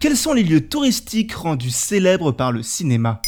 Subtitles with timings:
[0.00, 3.22] Quels sont les lieux touristiques rendus célèbres par le cinéma?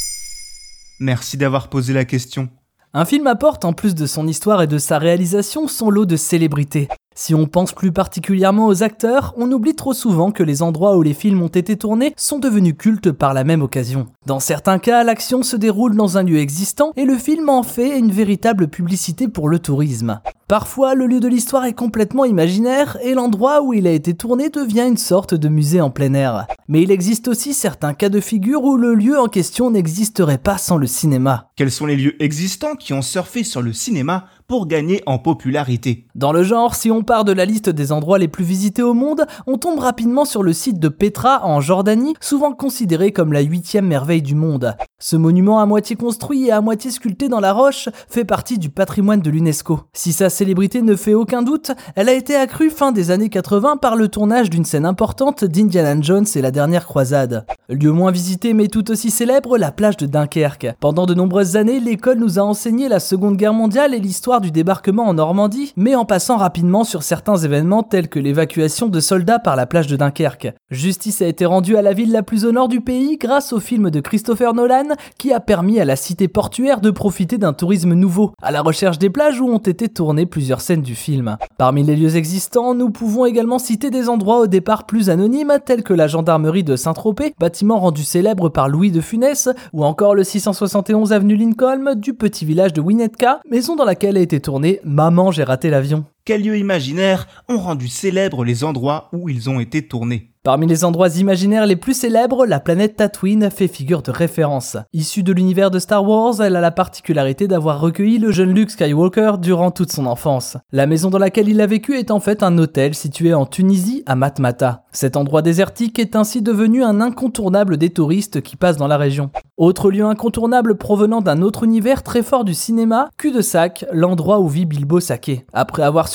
[0.99, 2.49] Merci d'avoir posé la question.
[2.93, 6.15] Un film apporte, en plus de son histoire et de sa réalisation, son lot de
[6.15, 6.87] célébrités.
[7.15, 11.01] Si on pense plus particulièrement aux acteurs, on oublie trop souvent que les endroits où
[11.01, 14.05] les films ont été tournés sont devenus cultes par la même occasion.
[14.27, 17.97] Dans certains cas, l'action se déroule dans un lieu existant et le film en fait
[17.97, 20.21] une véritable publicité pour le tourisme.
[20.47, 24.49] Parfois, le lieu de l'histoire est complètement imaginaire et l'endroit où il a été tourné
[24.49, 26.47] devient une sorte de musée en plein air.
[26.69, 30.57] Mais il existe aussi certains cas de figure où le lieu en question n'existerait pas
[30.57, 31.49] sans le cinéma.
[31.57, 36.07] Quels sont les lieux existants qui ont surfé sur le cinéma pour gagner en popularité?
[36.15, 38.93] Dans le genre, si on part de la liste des endroits les plus visités au
[38.93, 43.41] monde, on tombe rapidement sur le site de Petra en Jordanie, souvent considéré comme la
[43.41, 44.77] huitième merveille du monde.
[44.97, 48.69] Ce monument à moitié construit et à moitié sculpté dans la roche fait partie du
[48.69, 49.81] patrimoine de l'UNESCO.
[49.91, 53.77] Si sa célébrité ne fait aucun doute, elle a été accrue fin des années 80
[53.77, 57.45] par le tournage d'une scène importante d'Indiana Jones et la dernière croisade.
[57.69, 60.73] Lieu moins visité mais tout aussi célèbre, la plage de Dunkerque.
[60.79, 64.51] Pendant de nombreuses années, l'école nous a enseigné la Seconde Guerre mondiale et l'histoire du
[64.51, 69.39] débarquement en Normandie, mais en passant rapidement sur certains événements tels que l'évacuation de soldats
[69.39, 70.53] par la plage de Dunkerque.
[70.71, 73.59] Justice a été rendue à la ville la plus au nord du pays grâce au
[73.59, 77.95] film de Christopher Nolan qui a permis à la cité portuaire de profiter d'un tourisme
[77.95, 81.35] nouveau, à la recherche des plages où ont été tournées plusieurs scènes du film.
[81.57, 85.83] Parmi les lieux existants, nous pouvons également citer des endroits au départ plus anonymes tels
[85.83, 87.33] que la gendarmerie de Saint-Tropez,
[87.79, 92.73] rendu célèbre par Louis de Funès, ou encore le 671 avenue Lincoln du petit village
[92.73, 96.05] de Winnetka, maison dans laquelle a été tourné Maman j'ai raté l'avion.
[96.27, 100.85] Quels lieux imaginaires ont rendu célèbres les endroits où ils ont été tournés Parmi les
[100.85, 104.77] endroits imaginaires les plus célèbres, la planète Tatooine fait figure de référence.
[104.93, 108.71] Issue de l'univers de Star Wars, elle a la particularité d'avoir recueilli le jeune Luke
[108.71, 110.55] Skywalker durant toute son enfance.
[110.71, 114.03] La maison dans laquelle il a vécu est en fait un hôtel situé en Tunisie,
[114.05, 114.85] à Matmata.
[114.93, 119.31] Cet endroit désertique est ainsi devenu un incontournable des touristes qui passent dans la région.
[119.57, 124.65] Autre lieu incontournable provenant d'un autre univers très fort du cinéma, cul-de-sac, l'endroit où vit
[124.65, 125.45] Bilbo Sake.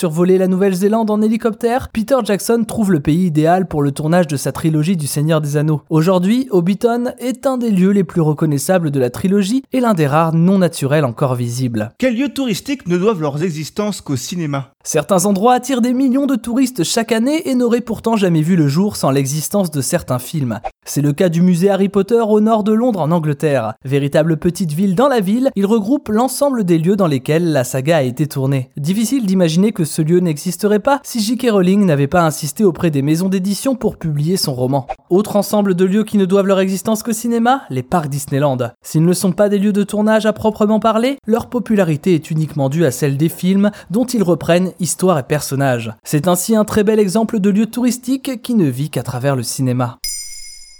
[0.02, 4.36] Survolé la Nouvelle-Zélande en hélicoptère, Peter Jackson trouve le pays idéal pour le tournage de
[4.36, 5.82] sa trilogie du Seigneur des Anneaux.
[5.90, 10.08] Aujourd'hui, Hobbiton est un des lieux les plus reconnaissables de la trilogie et l'un des
[10.08, 11.92] rares non naturels encore visibles.
[11.98, 14.72] Quels lieux touristiques ne doivent leur existence qu'au cinéma?
[14.82, 18.66] Certains endroits attirent des millions de touristes chaque année et n'auraient pourtant jamais vu le
[18.66, 20.58] jour sans l'existence de certains films.
[20.84, 23.74] C'est le cas du musée Harry Potter au nord de Londres en Angleterre.
[23.84, 27.98] Véritable petite ville dans la ville, il regroupe l'ensemble des lieux dans lesquels la saga
[27.98, 28.70] a été tournée.
[28.76, 31.50] Difficile d'imaginer que ce lieu n'existerait pas si J.K.
[31.52, 34.88] Rowling n'avait pas insisté auprès des maisons d'édition pour publier son roman.
[35.08, 38.58] Autre ensemble de lieux qui ne doivent leur existence qu'au cinéma, les parcs Disneyland.
[38.82, 42.68] S'ils ne sont pas des lieux de tournage à proprement parler, leur popularité est uniquement
[42.68, 45.92] due à celle des films dont ils reprennent histoire et personnages.
[46.02, 49.44] C'est ainsi un très bel exemple de lieu touristique qui ne vit qu'à travers le
[49.44, 49.98] cinéma.